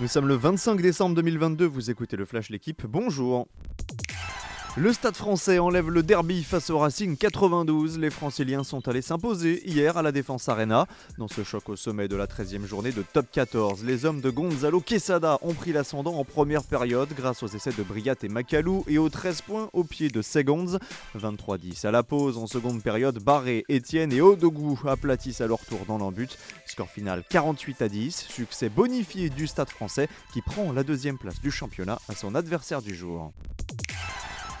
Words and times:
Nous 0.00 0.06
sommes 0.06 0.28
le 0.28 0.34
25 0.34 0.80
décembre 0.80 1.16
2022, 1.16 1.64
vous 1.64 1.90
écoutez 1.90 2.16
le 2.16 2.24
Flash 2.24 2.50
L'équipe, 2.50 2.86
bonjour 2.86 3.48
le 4.78 4.92
Stade 4.92 5.16
français 5.16 5.58
enlève 5.58 5.90
le 5.90 6.04
derby 6.04 6.44
face 6.44 6.70
au 6.70 6.78
Racing 6.78 7.16
92. 7.16 7.98
Les 7.98 8.10
franciliens 8.10 8.62
sont 8.62 8.86
allés 8.86 9.02
s'imposer 9.02 9.68
hier 9.68 9.96
à 9.96 10.02
la 10.02 10.12
Défense 10.12 10.48
Arena. 10.48 10.86
Dans 11.18 11.26
ce 11.26 11.42
choc 11.42 11.68
au 11.68 11.74
sommet 11.74 12.06
de 12.06 12.14
la 12.14 12.26
13e 12.26 12.64
journée 12.64 12.92
de 12.92 13.02
top 13.02 13.26
14, 13.32 13.84
les 13.84 14.04
hommes 14.04 14.20
de 14.20 14.30
Gonzalo 14.30 14.80
Quesada 14.80 15.38
ont 15.42 15.52
pris 15.52 15.72
l'ascendant 15.72 16.14
en 16.14 16.24
première 16.24 16.62
période 16.62 17.08
grâce 17.16 17.42
aux 17.42 17.48
essais 17.48 17.72
de 17.76 17.82
Briat 17.82 18.14
et 18.22 18.28
Macalou 18.28 18.84
et 18.86 18.98
aux 18.98 19.08
13 19.08 19.42
points 19.42 19.68
au 19.72 19.82
pied 19.82 20.10
de 20.10 20.22
Segonds. 20.22 20.78
23-10 21.18 21.84
à 21.84 21.90
la 21.90 22.04
pause 22.04 22.38
en 22.38 22.46
seconde 22.46 22.80
période, 22.80 23.18
Barré, 23.18 23.64
Etienne 23.68 24.12
et 24.12 24.20
Odogou 24.20 24.78
aplatissent 24.86 25.40
à 25.40 25.48
leur 25.48 25.64
tour 25.64 25.80
dans 25.88 25.98
l'embut. 25.98 26.38
Score 26.66 26.88
final 26.88 27.24
48 27.28 27.82
à 27.82 27.88
10, 27.88 28.26
succès 28.28 28.68
bonifié 28.68 29.28
du 29.28 29.48
Stade 29.48 29.70
français 29.70 30.08
qui 30.32 30.40
prend 30.40 30.72
la 30.72 30.84
deuxième 30.84 31.18
place 31.18 31.40
du 31.40 31.50
championnat 31.50 31.98
à 32.08 32.14
son 32.14 32.36
adversaire 32.36 32.80
du 32.80 32.94
jour. 32.94 33.32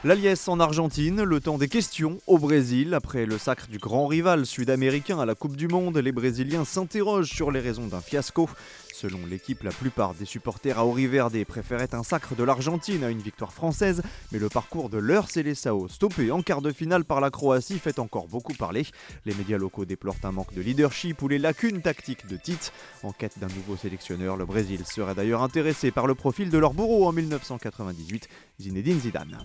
La 0.04 0.14
liesse 0.14 0.46
en 0.46 0.60
Argentine, 0.60 1.24
le 1.24 1.40
temps 1.40 1.58
des 1.58 1.66
questions 1.66 2.20
au 2.28 2.38
Brésil. 2.38 2.94
Après 2.94 3.26
le 3.26 3.36
sacre 3.36 3.66
du 3.66 3.78
grand 3.78 4.06
rival 4.06 4.46
sud-américain 4.46 5.18
à 5.18 5.26
la 5.26 5.34
Coupe 5.34 5.56
du 5.56 5.66
Monde, 5.66 5.98
les 5.98 6.12
Brésiliens 6.12 6.64
s'interrogent 6.64 7.32
sur 7.32 7.50
les 7.50 7.58
raisons 7.58 7.88
d'un 7.88 8.00
fiasco. 8.00 8.48
Selon 8.94 9.18
l'équipe, 9.28 9.64
la 9.64 9.72
plupart 9.72 10.14
des 10.14 10.24
supporters 10.24 10.78
à 10.78 10.84
Verde 10.84 11.44
préféraient 11.44 11.96
un 11.96 12.04
sacre 12.04 12.36
de 12.36 12.44
l'Argentine 12.44 13.02
à 13.02 13.10
une 13.10 13.18
victoire 13.18 13.52
française, 13.52 14.02
mais 14.30 14.38
le 14.38 14.48
parcours 14.48 14.88
de 14.88 14.98
leur 14.98 15.30
Célessao, 15.30 15.88
stoppé 15.88 16.30
en 16.30 16.42
quart 16.42 16.62
de 16.62 16.70
finale 16.70 17.04
par 17.04 17.20
la 17.20 17.30
Croatie, 17.30 17.80
fait 17.80 17.98
encore 17.98 18.28
beaucoup 18.28 18.54
parler. 18.54 18.86
Les 19.24 19.34
médias 19.34 19.58
locaux 19.58 19.84
déplorent 19.84 20.16
un 20.22 20.32
manque 20.32 20.54
de 20.54 20.62
leadership 20.62 21.22
ou 21.22 21.28
les 21.28 21.38
lacunes 21.38 21.82
tactiques 21.82 22.28
de 22.28 22.36
Tite. 22.36 22.72
En 23.02 23.10
quête 23.10 23.40
d'un 23.40 23.48
nouveau 23.48 23.76
sélectionneur, 23.76 24.36
le 24.36 24.46
Brésil 24.46 24.84
serait 24.86 25.16
d'ailleurs 25.16 25.42
intéressé 25.42 25.90
par 25.90 26.06
le 26.06 26.14
profil 26.14 26.50
de 26.50 26.58
leur 26.58 26.72
bourreau 26.72 27.08
en 27.08 27.12
1998, 27.12 28.28
Zinedine 28.60 29.00
Zidane. 29.00 29.38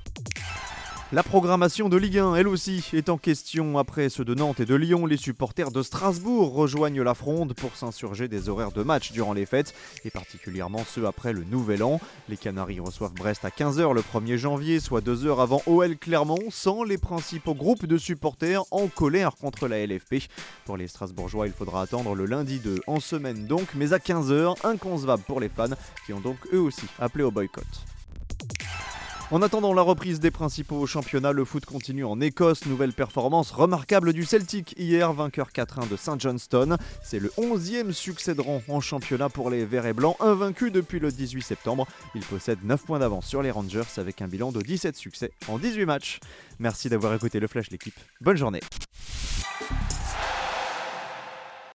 La 1.13 1.21
programmation 1.21 1.89
de 1.89 1.97
Ligue 1.97 2.17
1, 2.17 2.33
elle 2.37 2.47
aussi, 2.47 2.89
est 2.91 3.07
en 3.07 3.19
question. 3.19 3.77
Après 3.77 4.09
ceux 4.09 4.25
de 4.25 4.33
Nantes 4.33 4.61
et 4.61 4.65
de 4.65 4.73
Lyon, 4.73 5.05
les 5.05 5.15
supporters 5.15 5.69
de 5.69 5.83
Strasbourg 5.83 6.55
rejoignent 6.55 7.03
la 7.03 7.13
fronde 7.13 7.53
pour 7.53 7.75
s'insurger 7.75 8.27
des 8.27 8.49
horaires 8.49 8.71
de 8.71 8.81
match 8.81 9.11
durant 9.11 9.33
les 9.33 9.45
fêtes, 9.45 9.75
et 10.05 10.09
particulièrement 10.09 10.83
ceux 10.83 11.05
après 11.05 11.31
le 11.31 11.43
Nouvel 11.43 11.83
An. 11.83 12.01
Les 12.29 12.35
Canaries 12.35 12.79
reçoivent 12.79 13.13
Brest 13.13 13.45
à 13.45 13.49
15h 13.49 13.93
le 13.93 14.01
1er 14.01 14.37
janvier, 14.37 14.79
soit 14.79 15.01
deux 15.01 15.27
heures 15.27 15.39
avant 15.39 15.61
OL 15.67 15.97
Clermont, 15.97 16.49
sans 16.49 16.83
les 16.83 16.97
principaux 16.97 17.53
groupes 17.53 17.85
de 17.85 17.99
supporters 17.99 18.63
en 18.71 18.87
colère 18.87 19.35
contre 19.35 19.67
la 19.67 19.85
LFP. 19.85 20.15
Pour 20.65 20.77
les 20.77 20.87
Strasbourgeois, 20.87 21.45
il 21.45 21.53
faudra 21.53 21.83
attendre 21.83 22.15
le 22.15 22.25
lundi 22.25 22.57
2 22.57 22.79
en 22.87 22.99
semaine 22.99 23.45
donc, 23.45 23.67
mais 23.75 23.93
à 23.93 23.99
15h, 23.99 24.65
inconcevable 24.65 25.21
pour 25.27 25.39
les 25.39 25.49
fans, 25.49 25.75
qui 26.07 26.13
ont 26.13 26.21
donc 26.21 26.37
eux 26.51 26.61
aussi 26.61 26.87
appelé 26.97 27.23
au 27.23 27.29
boycott. 27.29 27.67
En 29.31 29.41
attendant 29.41 29.73
la 29.73 29.81
reprise 29.81 30.19
des 30.19 30.31
principaux 30.31 30.85
championnats, 30.85 31.31
le 31.31 31.43
foot 31.45 31.65
continue 31.65 32.05
en 32.05 32.21
Écosse. 32.21 32.65
Nouvelle 32.65 32.93
performance 32.93 33.51
remarquable 33.51 34.13
du 34.13 34.25
Celtic 34.25 34.75
hier, 34.77 35.11
vainqueur 35.13 35.49
4-1 35.49 35.89
de 35.89 35.95
St 35.95 36.19
Johnston. 36.19 36.77
C'est 37.01 37.19
le 37.19 37.29
11e 37.37 37.93
succès 37.93 38.35
de 38.35 38.41
rang 38.41 38.61
en 38.67 38.79
championnat 38.79 39.29
pour 39.29 39.49
les 39.49 39.65
Verts 39.65 39.87
et 39.87 39.93
Blancs, 39.93 40.17
invaincus 40.19 40.71
depuis 40.71 40.99
le 40.99 41.11
18 41.11 41.41
septembre. 41.41 41.87
Ils 42.13 42.25
possèdent 42.25 42.63
9 42.63 42.83
points 42.83 42.99
d'avance 42.99 43.25
sur 43.25 43.41
les 43.41 43.49
Rangers 43.49 43.81
avec 43.97 44.21
un 44.21 44.27
bilan 44.27 44.51
de 44.51 44.61
17 44.61 44.95
succès 44.95 45.31
en 45.47 45.57
18 45.57 45.85
matchs. 45.85 46.19
Merci 46.59 46.89
d'avoir 46.89 47.13
écouté 47.13 47.39
le 47.39 47.47
Flash 47.47 47.71
l'équipe. 47.71 47.99
Bonne 48.21 48.37
journée. 48.37 48.61